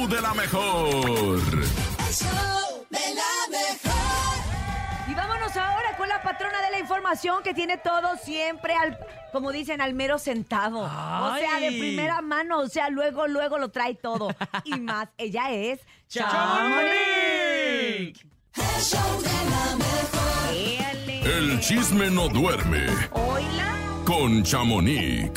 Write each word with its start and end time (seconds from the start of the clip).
show 0.00 0.08
de 0.08 0.20
la 0.20 0.34
mejor. 0.34 1.38
El 1.38 2.14
show 2.14 2.86
de 2.88 2.98
la 3.14 3.48
mejor. 3.50 5.10
Y 5.10 5.14
vámonos 5.14 5.56
ahora 5.56 5.96
con 5.96 6.08
la 6.08 6.22
patrona 6.22 6.60
de 6.62 6.70
la 6.70 6.78
información 6.78 7.42
que 7.42 7.52
tiene 7.54 7.76
todo 7.76 8.16
siempre 8.16 8.74
al, 8.74 8.98
como 9.32 9.52
dicen, 9.52 9.80
al 9.80 9.94
mero 9.94 10.18
centavo. 10.18 10.80
O 10.80 11.36
sea, 11.36 11.58
de 11.60 11.68
primera 11.78 12.20
mano, 12.22 12.60
o 12.60 12.68
sea, 12.68 12.88
luego, 12.88 13.26
luego 13.26 13.58
lo 13.58 13.70
trae 13.70 13.94
todo. 13.94 14.34
Y 14.64 14.78
más, 14.78 15.08
ella 15.18 15.50
es 15.50 15.80
¡Chamonix! 16.08 16.90
El 18.56 18.82
show 18.82 19.20
de 19.22 19.28
la 19.50 19.76
mejor. 19.76 20.54
Éale. 20.54 21.38
El 21.38 21.60
chisme 21.60 22.10
no 22.10 22.28
duerme 22.28 22.86
Oila. 23.12 23.74
con 24.04 24.42
Chamonix. 24.42 25.30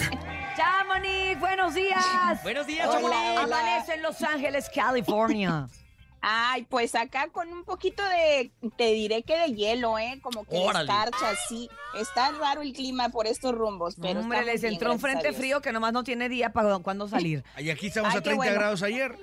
Buenos 1.73 1.75
días. 1.75 2.43
Buenos 2.43 2.67
días, 2.67 2.87
Hola, 2.87 2.99
Chamonix. 2.99 3.41
hola. 3.41 3.43
Amanece 3.43 3.93
en 3.95 4.01
Los 4.03 4.21
Ángeles, 4.21 4.69
California. 4.73 5.67
Ay, 6.25 6.65
pues 6.69 6.95
acá 6.95 7.27
con 7.31 7.51
un 7.51 7.65
poquito 7.65 8.01
de, 8.07 8.51
te 8.77 8.93
diré 8.93 9.23
que 9.23 9.37
de 9.37 9.53
hielo, 9.53 9.99
¿eh? 9.99 10.19
Como 10.21 10.45
que 10.45 10.55
Órale. 10.57 10.89
escarcha, 10.89 11.35
sí. 11.49 11.69
Está 11.99 12.31
raro 12.31 12.61
el 12.61 12.71
clima 12.71 13.09
por 13.09 13.27
estos 13.27 13.53
rumbos, 13.53 13.95
pero 14.01 14.21
Hombre, 14.21 14.45
les 14.45 14.61
bien, 14.61 14.73
entró 14.75 14.93
un 14.93 14.99
frente 15.01 15.33
frío 15.33 15.61
que 15.61 15.73
nomás 15.73 15.91
no 15.91 16.03
tiene 16.05 16.29
día 16.29 16.53
para 16.53 16.77
cuándo 16.79 17.09
salir. 17.09 17.43
Y 17.57 17.69
aquí 17.71 17.87
estamos 17.87 18.11
Ay, 18.13 18.19
a 18.19 18.21
qué 18.21 18.29
30 18.29 18.37
bueno. 18.37 18.53
grados 18.55 18.83
ayer. 18.83 19.17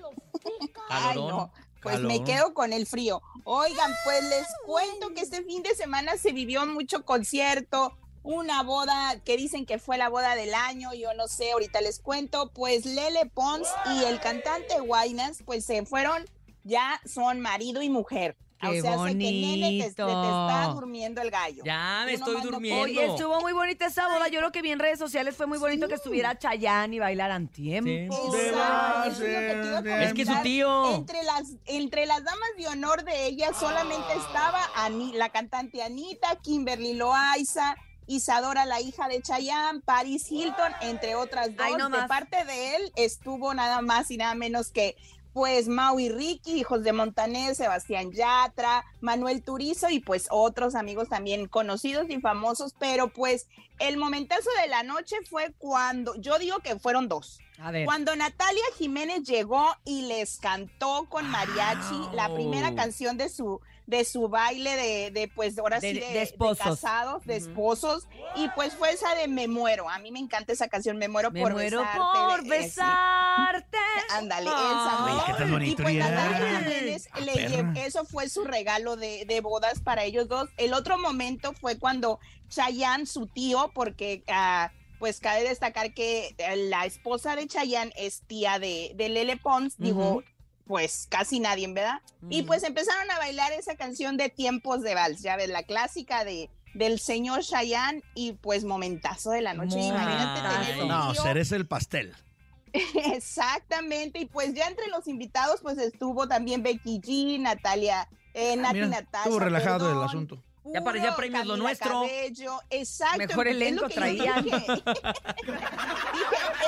Ay, 0.90 1.16
no. 1.16 1.50
Pues 1.82 2.00
me 2.00 2.22
quedo 2.22 2.52
con 2.52 2.74
el 2.74 2.86
frío. 2.86 3.22
Oigan, 3.44 3.90
pues 4.04 4.22
les 4.24 4.46
cuento 4.66 5.14
que 5.14 5.22
este 5.22 5.42
fin 5.44 5.62
de 5.62 5.74
semana 5.74 6.18
se 6.18 6.32
vivió 6.32 6.66
mucho 6.66 7.06
concierto, 7.06 7.96
una 8.22 8.62
boda 8.62 9.18
que 9.24 9.36
dicen 9.36 9.64
que 9.66 9.78
fue 9.78 9.96
la 9.98 10.08
boda 10.08 10.34
del 10.36 10.54
año, 10.54 10.92
yo 10.94 11.14
no 11.14 11.26
sé, 11.28 11.52
ahorita 11.52 11.80
les 11.80 11.98
cuento, 12.00 12.50
pues 12.52 12.84
Lele 12.84 13.26
Pons 13.26 13.68
y 13.96 14.04
el 14.04 14.20
cantante 14.20 14.78
Guaynas, 14.80 15.38
pues 15.44 15.64
se 15.64 15.84
fueron, 15.86 16.24
ya 16.64 17.00
son 17.06 17.40
marido 17.40 17.80
y 17.82 17.88
mujer. 17.88 18.36
¡Qué 18.60 18.78
o 18.78 18.82
sea, 18.82 18.98
sé 19.04 19.08
que 19.08 19.14
nene 19.14 19.78
te, 19.80 19.88
te- 19.88 19.94
te 19.94 20.02
está 20.02 20.66
bonito! 20.66 20.74
durmiendo 20.74 21.22
el 21.22 21.30
gallo. 21.30 21.62
Ya 21.64 22.02
me 22.04 22.12
estoy 22.12 22.42
durmiendo. 22.42 22.82
Oye, 22.82 23.06
estuvo 23.06 23.40
muy 23.40 23.54
bonita 23.54 23.86
esa 23.86 24.06
boda. 24.06 24.28
Yo 24.28 24.38
creo 24.40 24.52
que 24.52 24.60
vi 24.60 24.70
en 24.70 24.78
redes 24.78 24.98
sociales 24.98 25.34
fue 25.34 25.46
muy 25.46 25.56
bonito 25.56 25.88
que 25.88 25.94
estuviera 25.94 26.38
Chayanne 26.38 26.94
y 26.96 26.98
bailaran 26.98 27.48
tiempo. 27.48 27.90
Exacto, 28.34 29.08
es 29.08 29.18
lo 29.18 29.82
que 29.82 30.04
Es 30.04 30.12
que 30.12 30.26
su 30.26 30.34
tío. 30.42 30.94
Entre 30.94 31.22
las, 31.22 31.44
entre 31.64 32.04
las 32.04 32.22
damas 32.22 32.50
de 32.58 32.68
honor 32.68 33.02
de 33.04 33.28
ella 33.28 33.50
solamente 33.58 34.12
estaba 34.12 34.60
Ani- 34.76 35.12
la 35.14 35.30
cantante 35.30 35.82
Anita, 35.82 36.36
Kimberly 36.42 36.92
Loaiza, 36.92 37.76
Isadora, 38.10 38.66
la 38.66 38.80
hija 38.80 39.08
de 39.08 39.22
Chayanne, 39.22 39.80
Paris 39.80 40.30
Hilton, 40.30 40.72
entre 40.82 41.14
otras 41.14 41.54
dos. 41.54 41.64
Ay, 41.64 41.74
no 41.74 41.88
de 41.88 41.98
más. 41.98 42.08
parte 42.08 42.44
de 42.44 42.76
él 42.76 42.92
estuvo 42.96 43.54
nada 43.54 43.82
más 43.82 44.10
y 44.10 44.16
nada 44.16 44.34
menos 44.34 44.70
que 44.70 44.96
pues 45.32 45.68
Mau 45.68 46.00
y 46.00 46.08
Ricky, 46.08 46.58
hijos 46.58 46.82
de 46.82 46.92
Montaner, 46.92 47.54
Sebastián 47.54 48.10
Yatra, 48.10 48.84
Manuel 49.00 49.44
Turizo 49.44 49.88
y 49.88 50.00
pues 50.00 50.26
otros 50.30 50.74
amigos 50.74 51.08
también 51.08 51.46
conocidos 51.46 52.06
y 52.10 52.20
famosos, 52.20 52.74
pero 52.78 53.12
pues 53.12 53.46
el 53.78 53.96
momentazo 53.96 54.50
de 54.60 54.68
la 54.68 54.82
noche 54.82 55.16
fue 55.28 55.54
cuando, 55.58 56.16
yo 56.16 56.38
digo 56.38 56.58
que 56.58 56.78
fueron 56.80 57.08
dos. 57.08 57.38
A 57.62 57.70
ver. 57.70 57.84
Cuando 57.84 58.14
Natalia 58.16 58.62
Jiménez 58.78 59.22
llegó 59.24 59.66
y 59.84 60.02
les 60.02 60.38
cantó 60.38 61.06
con 61.08 61.28
mariachi 61.28 62.08
la 62.14 62.28
Wow. 62.28 62.36
primera 62.36 62.74
canción 62.74 63.16
de 63.16 63.28
su 63.28 63.60
de 63.86 64.04
su 64.04 64.28
baile 64.28 64.76
de, 64.76 65.10
de 65.10 65.26
pues 65.26 65.58
ahora 65.58 65.80
De- 65.80 65.92
sí 65.94 65.98
de 65.98 66.22
esposos. 66.22 66.58
casados, 66.64 67.26
de 67.26 67.34
esposos 67.34 68.06
y 68.36 68.48
pues 68.50 68.72
fue 68.74 68.92
esa 68.92 69.16
de 69.16 69.26
Me 69.26 69.48
muero. 69.48 69.88
A 69.90 69.98
mí 69.98 70.12
me 70.12 70.20
encanta 70.20 70.52
esa 70.52 70.68
canción 70.68 70.96
Me 70.96 71.08
muero 71.08 71.32
Me 71.32 71.40
por 71.40 71.52
muero 71.54 71.80
besarte. 71.80 71.98
por 72.28 72.46
besarte. 72.48 73.78
Ándale, 74.10 74.48
esa. 74.48 75.24
Qué 75.26 75.32
tan 75.34 75.50
bonito, 75.50 75.82
Y 75.82 75.84
pues. 75.84 75.96
Natalia 75.96 76.58
Jiménez 76.60 77.08
Ah, 77.12 77.20
le 77.20 77.32
perra. 77.32 77.48
lle- 77.72 77.84
eso 77.86 78.04
fue 78.04 78.28
su 78.28 78.44
regalo 78.44 78.94
de, 78.96 79.24
de 79.26 79.40
bodas 79.40 79.80
para 79.80 80.04
ellos 80.04 80.28
dos. 80.28 80.48
El 80.56 80.72
otro 80.72 80.96
momento 80.96 81.52
fue 81.54 81.76
cuando 81.78 82.20
Chayanne, 82.48 83.06
su 83.06 83.26
tío, 83.26 83.72
porque 83.74 84.22
ah, 84.28 84.70
pues 85.00 85.18
cabe 85.18 85.42
destacar 85.42 85.94
que 85.94 86.36
eh, 86.38 86.56
la 86.68 86.84
esposa 86.84 87.34
de 87.34 87.46
Chayanne 87.48 87.92
es 87.96 88.20
tía 88.20 88.58
de, 88.58 88.92
de 88.94 89.08
Lele 89.08 89.38
Pons, 89.38 89.76
digo, 89.78 90.22
pues 90.66 91.06
casi 91.08 91.40
nadie, 91.40 91.66
¿verdad? 91.66 92.02
Y 92.28 92.42
pues 92.42 92.62
empezaron 92.62 93.10
a 93.10 93.18
bailar 93.18 93.50
esa 93.52 93.74
canción 93.76 94.18
de 94.18 94.28
tiempos 94.28 94.82
de 94.82 94.94
vals, 94.94 95.22
ya 95.22 95.36
ves, 95.36 95.48
la 95.48 95.64
clásica 95.64 96.24
de 96.24 96.48
del 96.74 97.00
señor 97.00 97.42
Chayanne 97.42 98.04
y 98.14 98.34
pues 98.34 98.62
momentazo 98.62 99.30
de 99.32 99.40
la 99.40 99.54
noche. 99.54 99.80
Imagínate 99.80 100.40
tener 100.68 100.82
un 100.82 100.88
No, 100.88 101.14
cereza 101.14 101.56
el 101.56 101.66
pastel. 101.66 102.14
Exactamente, 102.72 104.20
y 104.20 104.26
pues 104.26 104.54
ya 104.54 104.68
entre 104.68 104.86
los 104.88 105.08
invitados 105.08 105.60
pues 105.62 105.78
estuvo 105.78 106.28
también 106.28 106.62
Becky 106.62 107.00
G, 107.00 107.40
Natalia, 107.40 108.06
eh, 108.34 108.54
Nati 108.54 108.74
Mira, 108.74 108.86
Natasha. 108.86 109.24
estuvo 109.24 109.40
relajado 109.40 109.90
el 109.90 110.02
asunto. 110.02 110.40
Ya 110.64 110.82
parecía 110.84 111.16
premios 111.16 111.46
lo 111.46 111.56
nuestro. 111.56 112.02
Cabello, 112.02 112.60
exacto. 112.70 113.18
Mejor 113.18 113.48
es 113.48 113.54
lo 113.54 113.60
elenco 113.60 113.88
traían. 113.88 114.44
Dije, 114.44 114.56
Dije, 114.66 114.76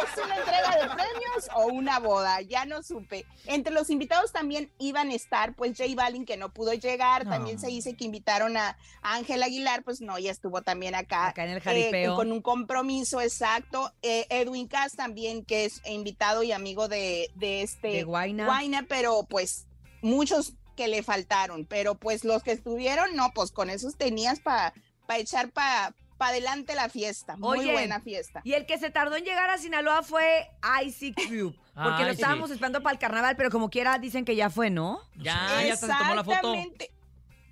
¿es 0.02 0.24
una 0.24 0.36
entrega 0.36 0.76
de 0.76 0.88
premios 0.88 1.48
o 1.54 1.66
una 1.66 1.98
boda? 1.98 2.40
Ya 2.40 2.64
no 2.64 2.82
supe. 2.82 3.26
Entre 3.46 3.72
los 3.72 3.90
invitados 3.90 4.32
también 4.32 4.70
iban 4.78 5.10
a 5.10 5.14
estar 5.14 5.54
pues 5.54 5.76
J 5.76 5.90
Balvin 5.94 6.24
que 6.24 6.36
no 6.36 6.48
pudo 6.52 6.72
llegar, 6.72 7.24
también 7.24 7.58
se 7.58 7.68
dice 7.68 7.94
que 7.94 8.04
invitaron 8.04 8.56
a 8.56 8.76
Ángel 9.02 9.42
Aguilar, 9.42 9.82
pues 9.82 10.00
no, 10.00 10.18
ya 10.18 10.30
estuvo 10.30 10.62
también 10.62 10.94
acá 10.94 11.28
Acá 11.28 11.44
en 11.44 11.50
el 11.50 11.58
eh, 11.58 11.60
jaripeo. 11.60 12.16
con 12.16 12.32
un 12.32 12.40
compromiso 12.40 13.20
exacto. 13.20 13.92
Eh, 14.02 14.26
Edwin 14.30 14.68
Cass 14.68 14.94
también, 14.94 15.44
que 15.44 15.64
es 15.66 15.82
invitado 15.86 16.42
y 16.42 16.52
amigo 16.52 16.88
de, 16.88 17.30
de 17.34 17.62
este 17.62 17.88
de 17.88 18.04
Guayna. 18.04 18.46
Guayna, 18.46 18.86
pero 18.88 19.24
pues 19.28 19.66
muchos 20.00 20.54
que 20.76 20.88
le 20.88 21.02
faltaron, 21.02 21.64
pero 21.64 21.94
pues 21.94 22.24
los 22.24 22.42
que 22.42 22.52
estuvieron, 22.52 23.14
no, 23.14 23.32
pues 23.34 23.52
con 23.52 23.70
esos 23.70 23.96
tenías 23.96 24.40
para 24.40 24.72
echar 25.16 25.50
para 25.50 25.94
adelante 26.18 26.74
la 26.74 26.88
fiesta. 26.88 27.36
Muy 27.36 27.60
Oye, 27.60 27.72
buena 27.72 28.00
fiesta. 28.00 28.40
Y 28.44 28.54
el 28.54 28.66
que 28.66 28.78
se 28.78 28.90
tardó 28.90 29.16
en 29.16 29.24
llegar 29.24 29.50
a 29.50 29.58
Sinaloa 29.58 30.02
fue 30.02 30.50
Icy 30.84 31.14
Cube. 31.14 31.58
Porque 31.74 32.04
lo 32.04 32.10
estábamos 32.10 32.48
sí. 32.48 32.54
esperando 32.54 32.82
para 32.82 32.92
el 32.92 32.98
carnaval, 32.98 33.36
pero 33.36 33.50
como 33.50 33.70
quiera 33.70 33.98
dicen 33.98 34.24
que 34.24 34.36
ya 34.36 34.50
fue, 34.50 34.70
¿no? 34.70 35.00
Ya, 35.16 35.64
ya 35.66 35.76
se 35.76 35.86
tomó 35.86 36.14
la 36.14 36.24
foto. 36.24 36.54
Exactamente. 36.54 36.90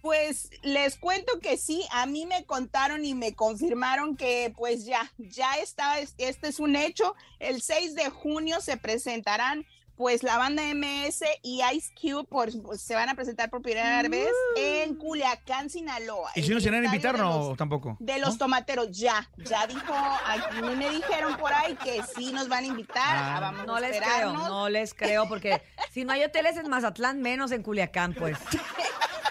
Pues 0.03 0.51
les 0.63 0.97
cuento 0.97 1.41
que 1.41 1.59
sí, 1.59 1.85
a 1.91 2.07
mí 2.07 2.25
me 2.25 2.45
contaron 2.45 3.05
y 3.05 3.15
me 3.15 3.35
confirmaron 3.35 4.17
que 4.17 4.53
pues 4.57 4.87
ya, 4.87 5.13
ya 5.19 5.57
está, 5.57 5.99
este 5.99 6.49
es 6.49 6.59
un 6.59 6.75
hecho. 6.75 7.15
El 7.39 7.61
6 7.61 7.95
de 7.95 8.09
junio 8.09 8.61
se 8.63 8.79
presentarán 8.79 9.67
pues 10.01 10.23
la 10.23 10.39
banda 10.39 10.63
MS 10.75 11.23
y 11.43 11.61
Ice 11.75 11.93
Cube 12.01 12.25
por, 12.27 12.49
pues, 12.63 12.81
se 12.81 12.95
van 12.95 13.11
a 13.11 13.15
presentar 13.15 13.51
por 13.51 13.61
primera 13.61 14.01
vez 14.09 14.31
en 14.57 14.95
Culiacán, 14.95 15.69
Sinaloa. 15.69 16.31
¿Y 16.35 16.43
si 16.43 16.53
el 16.53 16.63
iban 16.63 16.73
a 16.73 16.79
estadio 16.79 16.85
invitar 16.87 17.17
de 17.17 17.23
no 17.23 17.49
los- 17.49 17.59
tampoco? 17.59 17.99
de 18.01 18.19
los 18.19 18.39
tomateros, 18.39 18.91
ya, 18.97 19.29
ya 19.37 19.67
dijo, 19.67 19.93
a 19.93 20.53
mí 20.63 20.75
me 20.75 20.89
dijeron 20.89 21.37
por 21.37 21.53
ahí 21.53 21.75
que 21.77 22.01
sí 22.17 22.33
nos 22.33 22.49
van 22.49 22.65
a 22.65 22.69
invitar, 22.69 22.97
Ah. 23.15 23.37
ah, 23.37 23.41
vamos 23.41 23.67
No 23.67 23.77
a 23.77 23.81
les 23.81 23.99
creo, 24.01 24.33
no 24.33 24.69
les 24.71 24.95
creo, 24.95 25.29
porque 25.29 25.61
si 25.93 26.05
no 26.07 26.15
hay 26.15 26.25
hoteles 26.25 26.57
en 26.57 26.67
Mazatlán, 26.71 27.21
menos 27.21 27.53
en 27.53 27.63
Culiacán, 27.63 28.15
pues. 28.15 28.39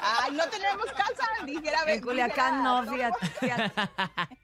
Ay, 0.04 0.34
no 0.34 0.48
tenemos 0.50 0.86
casa, 0.92 1.28
dijera. 1.48 1.80
En 1.88 2.00
Culiacán 2.02 2.64
no, 2.64 2.84
dijera, 2.84 3.12
fíjate. 3.16 3.72
fíjate. 3.72 4.36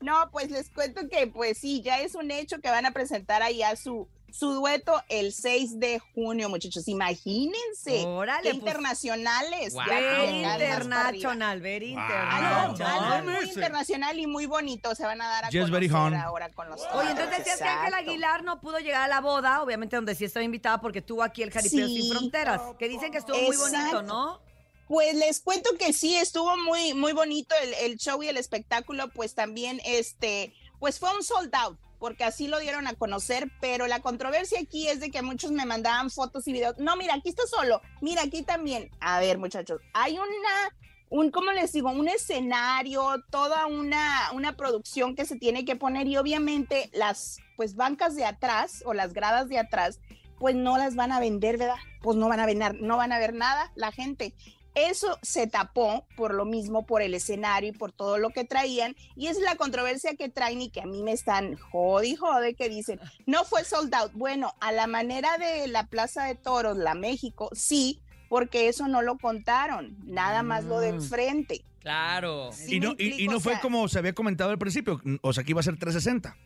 No, 0.00 0.30
pues 0.30 0.48
les 0.52 0.70
cuento 0.70 1.08
que 1.08 1.26
pues 1.26 1.58
sí, 1.58 1.82
ya 1.82 1.98
es 1.98 2.14
un 2.14 2.30
hecho 2.30 2.60
que 2.60 2.70
van 2.70 2.86
a 2.86 2.92
presentar 2.92 3.42
allá 3.42 3.74
su, 3.74 4.08
su 4.30 4.52
dueto 4.52 5.02
el 5.08 5.32
6 5.32 5.78
de 5.80 5.98
junio, 5.98 6.48
muchachos. 6.48 6.86
Imagínense. 6.88 8.04
Órale, 8.06 8.42
qué 8.42 8.50
pues. 8.50 8.56
internacionales. 8.58 9.74
Wow. 9.74 9.84
internacional, 10.28 11.60
very 11.60 11.94
Wow. 11.94 12.02
Algo, 12.02 12.72
internacional. 12.72 13.12
algo 13.12 13.30
muy 13.30 13.48
internacional 13.48 14.18
y 14.18 14.26
muy 14.26 14.46
bonito 14.46 14.94
se 14.94 15.04
van 15.04 15.20
a 15.22 15.28
dar 15.28 15.44
a 15.44 15.48
Just 15.48 15.70
conocer 15.70 16.14
ahora 16.16 16.50
con 16.50 16.68
los 16.68 16.80
Oye, 16.92 17.10
entonces 17.10 17.38
decías 17.38 17.58
que 17.58 17.68
Ángel. 17.68 17.94
Aguilar 17.94 18.44
no 18.44 18.60
pudo 18.60 18.78
llegar 18.78 19.02
a 19.02 19.08
la 19.08 19.20
boda, 19.20 19.62
obviamente 19.62 19.96
donde 19.96 20.14
sí 20.14 20.24
estaba 20.24 20.44
invitada 20.44 20.80
porque 20.80 21.02
tuvo 21.02 21.22
aquí 21.22 21.42
el 21.42 21.50
Jaripeo 21.50 21.86
Sí. 21.86 22.02
Sin 22.02 22.12
Fronteras, 22.12 22.60
que 22.78 22.88
dicen 22.88 23.10
que 23.12 23.18
estuvo 23.18 23.38
muy 23.38 23.56
bonito. 23.56 24.02
¿no? 24.02 24.40
Pues 24.86 25.14
les 25.14 25.40
cuento 25.40 25.70
que 25.78 25.92
sí, 25.92 26.16
estuvo 26.16 26.56
muy, 26.56 26.94
muy 26.94 27.12
bonito 27.12 27.54
el, 27.62 27.74
el 27.74 27.98
show 27.98 28.22
y 28.22 28.28
el 28.28 28.36
espectáculo, 28.36 29.08
pues 29.08 29.34
también 29.34 29.80
este, 29.84 30.54
pues 30.78 30.98
fue 30.98 31.14
un 31.14 31.22
sold 31.22 31.54
out, 31.54 31.78
porque 31.98 32.24
así 32.24 32.48
lo 32.48 32.58
dieron 32.58 32.86
a 32.86 32.94
conocer, 32.94 33.50
pero 33.60 33.86
la 33.86 34.00
controversia 34.00 34.60
aquí 34.60 34.88
es 34.88 35.00
de 35.00 35.10
que 35.10 35.22
muchos 35.22 35.50
me 35.50 35.66
mandaban 35.66 36.10
fotos 36.10 36.46
y 36.48 36.52
videos. 36.52 36.76
No, 36.78 36.96
mira, 36.96 37.14
aquí 37.14 37.28
está 37.28 37.46
solo, 37.46 37.80
mira, 38.00 38.22
aquí 38.22 38.42
también. 38.42 38.90
A 39.00 39.20
ver, 39.20 39.38
muchachos, 39.38 39.80
hay 39.92 40.14
una, 40.14 40.76
un, 41.10 41.30
¿cómo 41.30 41.52
les 41.52 41.72
digo? 41.72 41.90
Un 41.90 42.08
escenario, 42.08 43.24
toda 43.30 43.66
una, 43.66 44.30
una 44.32 44.56
producción 44.56 45.14
que 45.14 45.24
se 45.24 45.36
tiene 45.36 45.64
que 45.64 45.76
poner 45.76 46.06
y 46.06 46.16
obviamente 46.16 46.90
las, 46.92 47.38
pues 47.56 47.74
bancas 47.74 48.14
de 48.14 48.24
atrás 48.24 48.82
o 48.86 48.94
las 48.94 49.12
gradas 49.12 49.48
de 49.48 49.58
atrás, 49.58 50.00
pues 50.38 50.54
no 50.54 50.78
las 50.78 50.94
van 50.94 51.12
a 51.12 51.20
vender, 51.20 51.58
¿verdad? 51.58 51.76
Pues 52.02 52.16
no 52.16 52.28
van 52.28 52.40
a 52.40 52.46
vender, 52.46 52.80
no 52.80 52.96
van 52.96 53.12
a 53.12 53.18
ver 53.18 53.34
nada 53.34 53.72
la 53.74 53.90
gente. 53.90 54.34
Eso 54.74 55.18
se 55.22 55.46
tapó 55.46 56.06
por 56.16 56.34
lo 56.34 56.44
mismo, 56.44 56.86
por 56.86 57.02
el 57.02 57.14
escenario 57.14 57.70
y 57.70 57.72
por 57.72 57.92
todo 57.92 58.18
lo 58.18 58.30
que 58.30 58.44
traían. 58.44 58.94
Y 59.16 59.26
es 59.26 59.38
la 59.40 59.56
controversia 59.56 60.14
que 60.14 60.28
traen 60.28 60.62
y 60.62 60.70
que 60.70 60.80
a 60.80 60.86
mí 60.86 61.02
me 61.02 61.12
están 61.12 61.56
jode 61.56 62.08
y 62.08 62.16
jode 62.16 62.54
que 62.54 62.68
dicen, 62.68 63.00
no 63.26 63.44
fue 63.44 63.64
sold 63.64 63.92
out. 63.94 64.12
Bueno, 64.14 64.54
a 64.60 64.70
la 64.72 64.86
manera 64.86 65.36
de 65.38 65.66
la 65.68 65.86
Plaza 65.86 66.24
de 66.24 66.34
Toros, 66.36 66.76
la 66.76 66.94
México, 66.94 67.48
sí, 67.52 68.00
porque 68.28 68.68
eso 68.68 68.86
no 68.88 69.02
lo 69.02 69.16
contaron, 69.18 69.96
nada 70.04 70.42
más 70.42 70.64
lo 70.64 70.80
de 70.80 70.92
Mm. 70.92 70.96
enfrente. 70.96 71.64
Claro. 71.80 72.50
Sí 72.52 72.76
y 72.76 72.80
no, 72.80 72.94
y- 72.98 73.26
no 73.28 73.38
o 73.38 73.40
fue 73.40 73.58
como 73.60 73.88
se 73.88 73.98
había 73.98 74.12
comentado 74.12 74.50
al 74.50 74.58
principio, 74.58 75.00
o 75.22 75.32
sea, 75.32 75.42
que 75.44 75.52
iba 75.52 75.60
a 75.60 75.64
ser 75.64 75.78
360. 75.78 76.36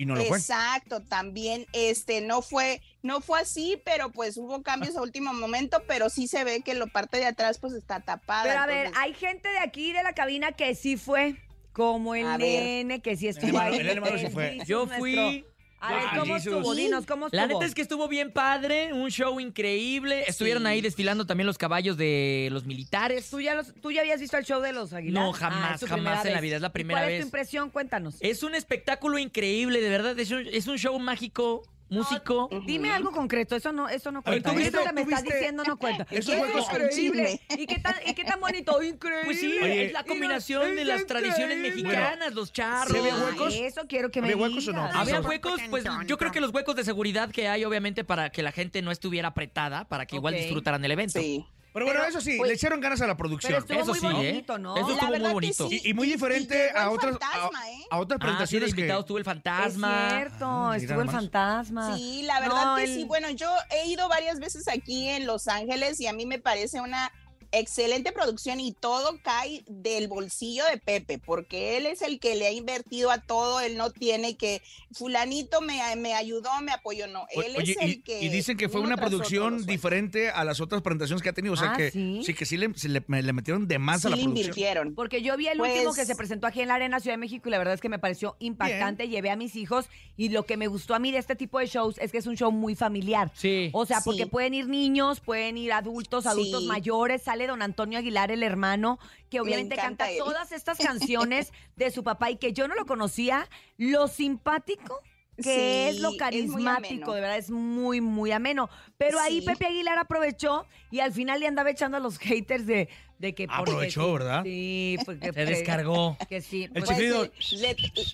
Y 0.00 0.06
no 0.06 0.14
lo 0.14 0.24
fue. 0.24 0.38
Exacto, 0.38 1.02
también 1.02 1.66
este 1.72 2.20
no 2.20 2.40
fue 2.40 2.80
no 3.02 3.20
fue 3.20 3.40
así, 3.40 3.82
pero 3.84 4.10
pues 4.12 4.36
hubo 4.36 4.62
cambios 4.62 4.96
a 4.96 5.02
último 5.02 5.34
momento, 5.34 5.82
pero 5.88 6.08
sí 6.08 6.28
se 6.28 6.44
ve 6.44 6.62
que 6.62 6.72
la 6.74 6.86
parte 6.86 7.18
de 7.18 7.26
atrás 7.26 7.58
pues 7.58 7.72
está 7.74 8.00
tapada. 8.00 8.44
Pero 8.44 8.60
a 8.60 8.66
ver, 8.66 8.90
hay 8.96 9.12
gente 9.12 9.48
de 9.48 9.58
aquí 9.58 9.92
de 9.92 10.02
la 10.04 10.12
cabina 10.14 10.52
que 10.52 10.74
sí 10.76 10.96
fue, 10.96 11.34
como 11.72 12.14
el 12.14 12.26
A 12.28 12.36
ver. 12.36 12.62
nene 12.62 13.02
que 13.02 13.16
sí 13.16 13.26
estuvo 13.28 13.48
hermano- 13.48 13.74
ahí. 13.74 13.80
el 13.80 13.88
hermano 13.88 14.18
sí 14.18 14.28
fue. 14.28 14.58
Yo 14.66 14.86
nuestro. 14.86 15.00
fui. 15.00 15.44
A 15.80 15.94
ver, 15.94 16.02
¿cómo 16.18 16.34
Jesus. 16.34 16.52
estuvo? 16.54 16.74
Dinos, 16.74 17.06
¿cómo 17.06 17.26
estuvo? 17.26 17.40
La 17.40 17.46
neta 17.46 17.64
es 17.64 17.74
que 17.74 17.82
estuvo 17.82 18.08
bien 18.08 18.32
padre, 18.32 18.92
un 18.92 19.10
show 19.10 19.38
increíble. 19.38 20.24
Estuvieron 20.26 20.66
ahí 20.66 20.80
desfilando 20.80 21.24
también 21.24 21.46
los 21.46 21.56
caballos 21.56 21.96
de 21.96 22.48
los 22.50 22.64
militares. 22.66 23.30
¿Tú 23.30 23.40
ya, 23.40 23.54
los- 23.54 23.72
¿Tú 23.80 23.92
ya 23.92 24.00
habías 24.00 24.20
visto 24.20 24.36
el 24.36 24.44
show 24.44 24.60
de 24.60 24.72
los 24.72 24.92
Aguilar? 24.92 25.22
No, 25.22 25.32
jamás, 25.32 25.82
Ah, 25.82 25.86
jamás 25.86 25.92
primera 25.92 26.22
en 26.22 26.28
la 26.28 26.40
vez. 26.40 26.42
vida, 26.42 26.56
es 26.56 26.62
la 26.62 26.68
¿Y 26.68 26.72
primera 26.72 27.00
¿Cuál 27.00 27.10
es 27.12 27.14
vez. 27.18 27.20
tu 27.20 27.26
impresión? 27.28 27.70
Cuéntanos. 27.70 28.16
Es 28.20 28.42
un 28.42 28.54
espectáculo 28.56 29.18
increíble, 29.18 29.80
de 29.80 29.88
verdad. 29.88 30.18
Es 30.18 30.30
un, 30.32 30.46
es 30.50 30.66
un 30.66 30.78
show 30.78 30.98
mágico, 30.98 31.62
músico. 31.90 32.48
Dime 32.66 32.90
algo 32.90 33.10
concreto, 33.12 33.56
eso 33.56 33.72
no, 33.72 33.88
eso 33.88 34.10
no 34.12 34.22
ver, 34.22 34.42
cuenta. 34.42 34.52
¿tú 34.52 34.58
Eso 34.58 34.84
que 34.84 34.92
me 34.92 35.00
estás 35.02 35.22
diciendo 35.24 35.64
no 35.64 35.76
cuenta. 35.78 36.06
esos 36.10 36.34
¿Qué? 36.34 36.40
juegos- 36.40 36.66
increíble. 36.72 37.40
¿Y 37.56 37.66
qué 37.66 37.78
tan, 37.78 37.94
y 38.06 38.14
qué 38.14 38.24
tan 38.24 38.40
bonito? 38.40 38.82
Increíble. 38.82 39.24
Pues 39.24 39.40
sí, 39.40 39.58
Oye, 39.62 39.86
es 39.86 39.92
la 39.92 40.04
combinación 40.04 40.74
de 40.76 40.84
las 40.84 41.06
tradiciones 41.06 41.58
mexicanas, 41.58 42.34
los 42.34 42.52
charros. 42.52 42.92
¿Se 42.92 42.98
había 42.98 43.14
Ah, 43.14 43.24
huecos? 43.30 43.54
Eso 43.54 43.82
quiero 43.88 44.10
que 44.10 44.20
me 44.20 44.28
¿Había 44.32 44.42
huecos 44.42 44.68
o 44.68 44.72
no? 44.72 44.80
digas. 44.82 44.94
Ah, 44.96 45.00
Había 45.00 45.20
huecos, 45.20 45.60
pues 45.70 45.84
yo 46.06 46.18
creo 46.18 46.32
que 46.32 46.40
los 46.40 46.52
huecos 46.52 46.76
de 46.76 46.84
seguridad 46.84 47.30
que 47.30 47.48
hay, 47.48 47.64
obviamente, 47.64 48.04
para 48.04 48.30
que 48.30 48.42
la 48.42 48.52
gente 48.52 48.82
no 48.82 48.90
estuviera 48.90 49.28
apretada, 49.28 49.86
para 49.88 50.06
que 50.06 50.16
igual 50.16 50.34
disfrutaran 50.34 50.84
el 50.84 50.90
evento. 50.92 51.18
Sí. 51.20 51.46
Pero 51.78 51.86
bueno, 51.86 52.00
Pero, 52.00 52.10
eso 52.10 52.20
sí, 52.20 52.36
pues- 52.38 52.48
le 52.48 52.54
echaron 52.54 52.80
ganas 52.80 53.00
a 53.00 53.06
la 53.06 53.16
producción. 53.16 53.64
Pero 53.66 53.80
Eso 53.82 53.90
muy 53.92 54.00
sí, 54.00 54.06
¿eh? 54.06 54.12
bonito, 54.12 54.58
¿no? 54.58 54.76
Eso 54.76 54.88
La 54.88 54.94
estuvo 54.94 55.10
muy 55.18 55.32
bonito. 55.32 55.68
sí. 55.68 55.80
Y, 55.84 55.90
y 55.90 55.94
muy 55.94 56.08
diferente 56.08 56.70
y 56.74 56.78
a 56.78 56.90
otras, 56.90 57.18
fantasma, 57.18 57.60
a, 57.62 57.70
¿eh? 57.70 57.86
a 57.90 57.98
otras 57.98 58.18
Ah, 58.20 58.22
sí, 58.22 58.26
presentaciones 58.26 58.74
que... 58.74 58.88
estuvo 58.98 59.18
el 59.18 59.22
Es 59.22 59.26
fantasma. 59.26 60.10
cierto, 60.10 60.46
Ah, 60.48 60.76
estuvo 60.76 61.00
el 61.02 61.10
fantasma. 61.10 61.96
Sí, 61.96 62.22
la 62.24 62.40
verdad 62.40 62.64
No, 62.64 62.76
que 62.76 62.84
el- 62.84 62.94
sí. 62.94 63.04
Bueno, 63.04 63.30
yo 63.30 63.50
he 63.70 63.86
ido 63.88 64.08
varias 64.08 64.38
veces 64.40 64.68
aquí 64.68 65.08
en 65.08 65.26
Los 65.26 65.48
Ángeles 65.48 66.00
y 66.00 66.06
a 66.06 66.12
mí 66.12 66.26
me 66.26 66.38
parece 66.38 66.80
una 66.80 67.10
excelente 67.52 68.12
producción 68.12 68.60
y 68.60 68.72
todo 68.72 69.18
cae 69.22 69.62
del 69.66 70.08
bolsillo 70.08 70.64
de 70.66 70.78
Pepe, 70.78 71.18
porque 71.18 71.76
él 71.76 71.86
es 71.86 72.02
el 72.02 72.20
que 72.20 72.34
le 72.34 72.46
ha 72.46 72.52
invertido 72.52 73.10
a 73.10 73.18
todo, 73.18 73.60
él 73.60 73.76
no 73.76 73.90
tiene 73.90 74.36
que, 74.36 74.60
fulanito 74.92 75.60
me, 75.60 75.80
me 75.96 76.14
ayudó, 76.14 76.50
me 76.62 76.72
apoyó, 76.72 77.06
no, 77.06 77.26
él 77.30 77.54
Oye, 77.56 77.72
es 77.72 77.78
el 77.80 77.90
y, 77.90 77.96
que... 78.02 78.20
y 78.22 78.28
dicen 78.28 78.56
que 78.56 78.68
fue 78.68 78.80
una 78.80 78.96
producción 78.96 79.64
diferente 79.66 80.30
a 80.30 80.44
las 80.44 80.60
otras 80.60 80.82
presentaciones 80.82 81.22
que 81.22 81.28
ha 81.28 81.32
tenido. 81.32 81.54
O 81.54 81.56
sea 81.56 81.72
Ah, 81.72 81.76
que 81.76 81.90
¿sí? 81.90 82.20
sí, 82.24 82.34
que 82.34 82.46
sí 82.46 82.56
le, 82.56 82.72
se 82.74 82.88
le- 82.88 83.02
me- 83.08 83.22
le 83.22 83.32
metieron 83.32 83.68
de 83.68 83.78
más 83.78 84.00
Sí 84.02 84.06
a 84.06 84.10
la 84.10 84.16
le 84.16 84.22
producción. 84.22 84.44
invirtieron. 84.46 84.94
Porque 84.94 85.22
yo 85.22 85.36
vi 85.36 85.48
el 85.48 85.58
Pues- 85.58 85.72
último 85.72 85.94
que 85.94 86.04
se 86.06 86.14
presentó 86.16 86.46
aquí 86.46 86.60
en 86.62 86.68
la 86.68 86.74
Arena 86.76 87.00
Ciudad 87.00 87.14
de 87.14 87.18
México 87.18 87.48
y 87.48 87.50
la 87.52 87.58
verdad 87.58 87.74
es 87.74 87.80
que 87.80 87.88
me 87.88 87.98
pareció 87.98 88.36
impactante. 88.38 89.08
Llevé 89.08 89.30
a 89.30 89.36
mis 89.36 89.54
hijos 89.56 89.86
y 90.16 90.28
lo 90.30 90.44
que 90.44 90.56
me 90.56 90.66
gustó 90.66 90.94
a 90.94 90.98
mí 90.98 91.12
de 91.12 91.18
este 91.18 91.36
tipo 91.36 91.58
de 91.58 91.66
shows 91.66 91.96
es 91.98 92.10
que 92.12 92.18
es 92.18 92.26
un 92.26 92.36
show 92.36 92.50
muy 92.52 92.74
familiar. 92.74 93.30
Sí. 93.34 93.70
O 93.72 93.84
sea, 93.86 93.98
Sí. 93.98 94.02
porque 94.06 94.26
pueden 94.26 94.54
ir 94.54 94.68
niños, 94.68 95.20
pueden 95.20 95.56
ir 95.58 95.72
adultos, 95.72 96.26
adultos 96.26 96.62
Sí. 96.62 96.66
mayores. 96.68 97.22
Sale 97.38 97.46
don 97.46 97.62
Antonio 97.62 98.00
Aguilar, 98.00 98.32
el 98.32 98.42
hermano, 98.42 98.98
que 99.30 99.38
obviamente 99.38 99.76
canta 99.76 100.10
él. 100.10 100.18
todas 100.18 100.50
estas 100.50 100.76
canciones 100.78 101.52
de 101.76 101.92
su 101.92 102.02
papá 102.02 102.32
y 102.32 102.36
que 102.36 102.52
yo 102.52 102.66
no 102.66 102.74
lo 102.74 102.84
conocía. 102.84 103.48
Lo 103.76 104.08
simpático 104.08 105.00
que 105.42 105.88
Sí, 105.90 105.96
es 105.96 106.00
lo 106.00 106.10
es 106.10 106.16
carismático, 106.18 106.92
ameno. 106.94 107.12
de 107.14 107.20
verdad 107.20 107.38
es 107.38 107.50
muy, 107.50 108.00
muy 108.00 108.32
ameno. 108.32 108.68
Pero 108.96 109.18
ahí 109.20 109.40
Sí. 109.40 109.46
Pepe 109.46 109.66
Aguilar 109.66 109.98
aprovechó 109.98 110.66
y 110.90 111.00
al 111.00 111.12
final 111.12 111.40
le 111.40 111.46
andaba 111.46 111.70
echando 111.70 111.96
a 111.96 112.00
los 112.00 112.18
haters 112.18 112.66
de, 112.66 112.88
de 113.18 113.34
que... 113.34 113.46
porque 113.46 113.60
Aprovechó, 113.62 114.04
sí, 114.06 114.12
¿verdad? 114.12 114.42
Sí, 114.44 114.96
porque... 115.04 115.32
Se 115.32 115.44
descargó. 115.46 116.16
Que 116.28 116.40
sí. 116.40 116.64
El 116.64 116.70
pues, 116.72 116.84
Pues, 116.84 116.98
chiflido. 116.98 117.24
eh, 117.24 117.30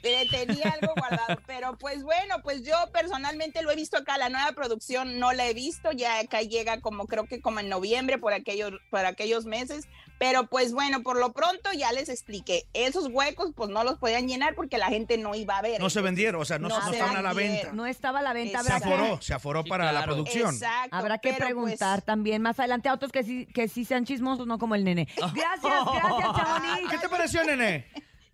le, 0.03 0.25
le 0.25 0.31
tenía 0.47 0.71
algo 0.81 0.93
guardado, 0.97 1.41
pero 1.47 1.77
pues 1.79 2.03
bueno, 2.03 2.37
pues 2.43 2.63
yo 2.65 2.75
personalmente 2.93 3.63
lo 3.63 3.71
he 3.71 3.77
visto 3.77 3.97
acá, 3.97 4.19
la 4.19 4.29
nueva 4.29 4.53
producción 4.53 5.19
no 5.19 5.33
la 5.33 5.49
he 5.49 5.55
visto, 5.55 5.93
ya 5.93 6.19
acá 6.21 6.43
llega 6.43 6.81
como 6.81 7.07
creo 7.07 7.25
que 7.27 7.41
como 7.41 7.61
en 7.61 7.69
noviembre 7.69 8.19
por 8.19 8.33
aquellos, 8.35 8.73
por 8.91 9.05
aquellos 9.07 9.47
meses, 9.47 9.89
pero 10.19 10.47
pues 10.47 10.73
bueno, 10.73 11.03
por 11.03 11.19
lo 11.19 11.33
pronto 11.33 11.73
ya 11.73 11.93
les 11.93 12.09
expliqué, 12.09 12.67
esos 12.73 13.09
huecos 13.11 13.53
pues 13.55 13.71
no 13.71 13.85
los 13.85 13.99
podían 13.99 14.29
llenar 14.29 14.55
porque 14.55 14.79
la 14.79 14.87
gente 14.87 15.19
no 15.19 15.35
iba 15.35 15.59
a 15.59 15.63
ver. 15.63 15.81
No 15.81 15.91
se 15.91 16.01
vendieron, 16.01 16.41
o 16.41 16.45
sea, 16.45 16.59
no, 16.59 16.69
no 16.69 16.79
no 16.79 16.85
se 16.87 16.93
estaban 16.93 17.17
a 17.17 17.23
la 17.23 17.33
venta. 17.33 17.73
no 17.73 17.87
estaba 17.87 18.21
a 18.21 18.23
la 18.23 18.33
venta. 18.33 18.63
Se 18.63 18.73
aforó, 18.73 19.21
se 19.21 19.35
aforó 19.35 19.63
Sí, 19.63 19.69
para 19.69 19.93
la 19.93 20.05
producción. 20.05 20.55
Exacto, 20.55 20.97
habrá 20.97 21.19
que 21.19 21.31
pues, 21.31 21.41
preguntar 21.41 22.03
también 22.03 22.43
más 22.43 22.59
adelante 22.59 22.89
a 22.89 22.95
otros 22.95 23.13
que 23.13 23.23
sí, 23.25 23.47
que 23.47 23.69
sí 23.69 23.85
sean 23.85 24.05
chismosos, 24.05 24.47
no 24.47 24.59
como 24.59 24.75
el 24.75 24.85
nene. 24.85 25.09
Gracias, 25.17 25.63
gracias, 25.63 26.37
Chamonix. 26.37 26.91
¿Qué 26.91 26.99
te 26.99 27.09
pareció, 27.09 27.45
nene? 27.45 27.87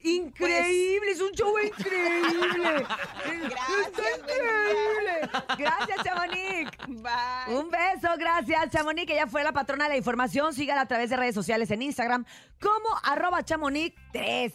Increíble, 0.03 1.11
es 1.11 1.21
un 1.21 1.31
show 1.33 1.55
increíble. 1.65 2.87
Gracias, 3.25 3.87
Está 3.87 4.03
increíble. 4.19 5.31
Gracias, 5.59 5.99
Chamonix. 6.05 6.50
Gracias, 8.19 8.71
Chamonix, 8.71 9.07
que 9.07 9.15
ya 9.15 9.27
fue 9.27 9.45
la 9.45 9.53
patrona 9.53 9.85
de 9.85 9.91
la 9.91 9.97
información. 9.97 10.53
Sígala 10.55 10.83
a 10.83 10.87
través 10.87 11.11
de 11.11 11.17
redes 11.17 11.35
sociales 11.35 11.71
en 11.71 11.83
Instagram 11.83 12.25
como 12.61 12.89
arroba 13.05 13.45
chamonix3. 13.45 14.53